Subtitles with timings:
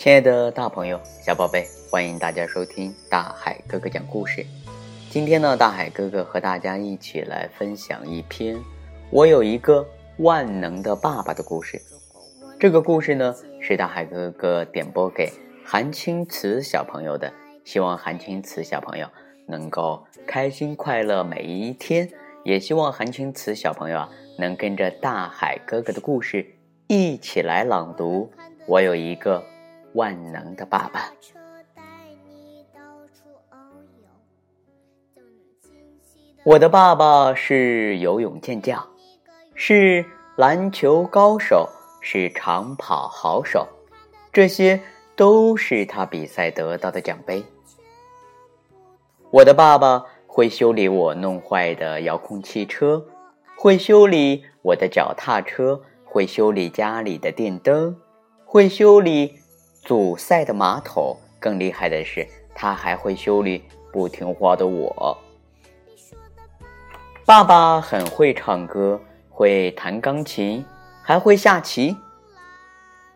[0.00, 4.42] 亲爱的大朋友、小宝贝，欢迎大家收听大海哥哥讲故事。
[5.10, 8.56] 今天呢，大海哥哥和大家一起来分享一篇
[9.10, 9.86] 《我有一个
[10.16, 11.78] 万能的爸爸》的故事。
[12.58, 15.30] 这个故事呢，是大海哥哥点播给
[15.66, 17.30] 韩青瓷小朋友的，
[17.62, 19.06] 希望韩青瓷小朋友
[19.46, 22.08] 能够开心快乐每一天，
[22.42, 26.46] 也希望韩青瓷小朋友啊能跟着大海哥哥的故事
[26.86, 28.32] 一起来朗读。
[28.66, 29.44] 我有一个
[29.94, 31.12] 万能的爸爸。
[36.42, 38.88] 我的爸爸是游泳健将，
[39.54, 40.04] 是
[40.36, 41.68] 篮球高手，
[42.00, 43.68] 是长跑好手，
[44.32, 44.80] 这些
[45.14, 47.44] 都是他比赛得到的奖杯。
[49.30, 53.04] 我的爸爸会修理我弄坏的遥控汽车，
[53.56, 57.94] 会修理我的脚踏车，会修理家里的电灯。
[58.46, 59.38] 会修理
[59.82, 65.16] 阻塞的马桶，更厉害的是，他还会修理不听话的我。
[67.24, 70.64] 爸爸很会唱歌，会弹钢琴，
[71.02, 71.96] 还会下棋。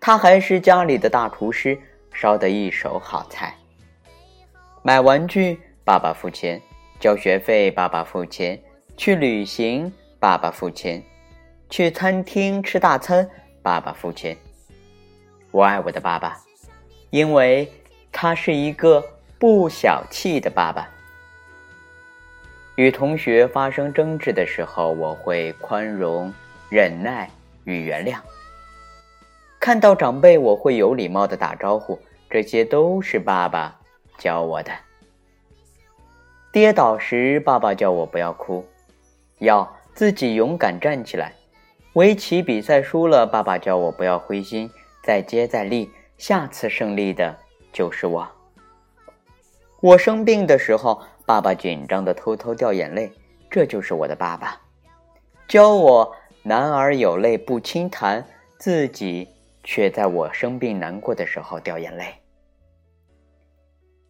[0.00, 1.78] 他还是家里的大厨师，
[2.12, 3.54] 烧得一手好菜。
[4.82, 6.58] 买玩具，爸爸付钱；
[6.98, 8.58] 交学费，爸爸付钱；
[8.96, 11.02] 去旅行，爸爸付钱；
[11.68, 13.28] 去餐厅吃大餐，
[13.62, 14.36] 爸爸付钱。
[15.50, 16.40] 我爱我的爸爸，
[17.10, 17.70] 因为
[18.10, 19.04] 他是一个
[19.38, 20.88] 不小气的爸爸。
[22.76, 26.32] 与同学发生争执的时候，我会宽容、
[26.70, 27.28] 忍耐
[27.64, 28.16] 与原谅。
[29.58, 31.98] 看到长辈，我会有礼貌的打招呼，
[32.30, 33.78] 这些都是爸爸
[34.16, 34.72] 教我的。
[36.52, 38.64] 跌倒时，爸爸叫我不要哭，
[39.38, 41.34] 要自己勇敢站起来。
[41.94, 44.70] 围棋比赛输了，爸爸叫我不要灰心。
[45.02, 47.34] 再接再厉，下次胜利的
[47.72, 48.28] 就是我。
[49.80, 53.10] 我生病的时候，爸爸紧张的偷偷掉眼泪，
[53.50, 54.60] 这就是我的爸爸，
[55.48, 58.22] 教我男儿有泪不轻弹，
[58.58, 59.30] 自己
[59.64, 62.12] 却在我生病难过的时候掉眼泪。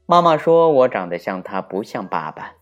[0.04, 2.52] 妈妈说我长得像他，不像爸爸，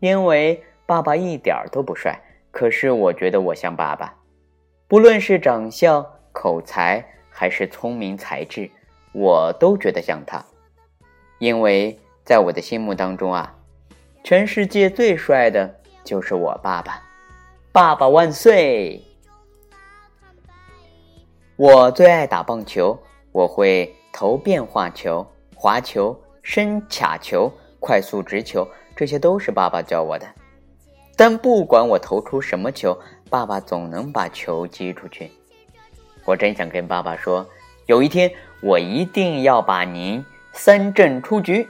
[0.00, 2.18] 因为爸爸一点都不帅，
[2.50, 4.14] 可是我觉得我像爸爸，
[4.88, 6.02] 不论是长相、
[6.32, 7.10] 口才。
[7.36, 8.70] 还是聪明才智，
[9.12, 10.42] 我都觉得像他，
[11.40, 13.56] 因为在我的心目当中啊，
[14.22, 17.02] 全世界最帅的就是我爸爸，
[17.72, 19.02] 爸爸万岁！
[21.56, 22.96] 我最爱打棒球，
[23.32, 30.26] 我会投变化球、滑球、伸卡球、快速直球，这些都是爸爸教我的。
[31.16, 32.96] 但不管我投出什么球，
[33.28, 35.32] 爸爸总能把球击出去。
[36.24, 37.46] 我真想跟爸爸说，
[37.86, 38.30] 有一天
[38.60, 41.68] 我一定要把您三振出局。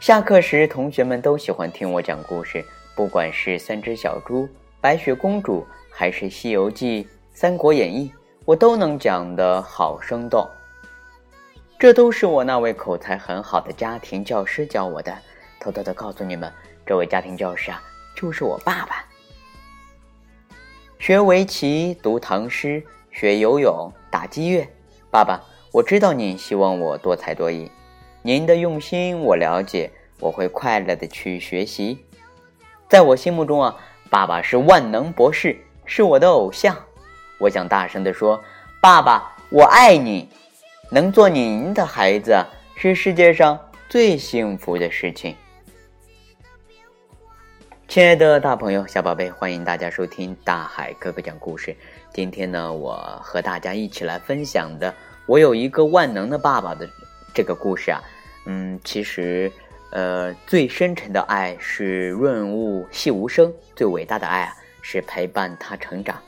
[0.00, 2.64] 下课时，同学们都喜欢听我讲故事，
[2.94, 4.48] 不管是三只小猪、
[4.80, 8.12] 白雪公主，还是《西游记》《三国演义》，
[8.44, 10.46] 我都能讲得好生动。
[11.78, 15.16] 这都是我那位口才很好的家庭教师教我的。
[15.58, 16.52] 偷偷的告诉你们，
[16.84, 17.80] 这位家庭教师啊，
[18.16, 19.04] 就是我爸爸。
[21.02, 22.80] 学围棋、读唐诗、
[23.10, 24.64] 学游泳、打击乐。
[25.10, 25.42] 爸爸，
[25.72, 27.68] 我知道您希望我多才多艺，
[28.22, 31.98] 您的用心我了解，我会快乐的去学习。
[32.88, 33.76] 在我心目中啊，
[34.10, 36.76] 爸爸是万能博士，是我的偶像。
[37.40, 38.40] 我想大声的说
[38.80, 40.28] ：“爸爸，我爱你！
[40.88, 42.32] 能做您的孩子
[42.76, 43.58] 是世界上
[43.88, 45.34] 最幸福的事情。”
[47.92, 51.76] 亲爱的大朋友、小宝贝，欢迎大家收听大海哥哥讲故事。
[52.10, 54.94] 今天呢，我和大家一起来分享的，
[55.26, 56.88] 我有一个万能的爸爸的
[57.34, 58.00] 这个故事啊。
[58.46, 59.52] 嗯，其实，
[59.90, 66.18] 呃，最深沉的爱是润物细无声，最伟大的爱啊是陪伴他成长。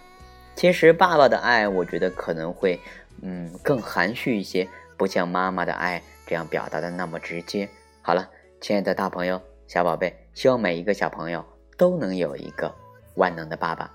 [0.55, 2.79] 其实，爸爸的爱，我觉得可能会，
[3.23, 4.69] 嗯，更含蓄一些，
[4.99, 7.67] 不像妈妈的爱这样表达的那么直接。
[8.03, 8.29] 好了，
[8.61, 11.43] 亲爱的大朋友、小宝贝，希望每一个小朋友。
[11.77, 12.75] 都能有一个
[13.17, 13.91] 万能的爸爸，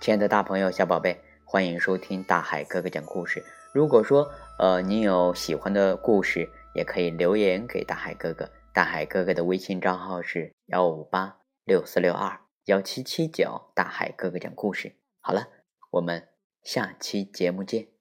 [0.00, 3.44] 亲爱的大朋友、小宝贝，欢迎收听大海哥哥讲故事。
[3.72, 8.48] 如果说呃你有喜欢的故事，也可以留言给大海哥哥。
[8.72, 13.70] 大海哥哥的微信账号是幺五八六四六二幺七七九。
[13.74, 15.48] 大海哥哥讲故事，好了，
[15.90, 16.28] 我们
[16.62, 17.95] 下期节目见。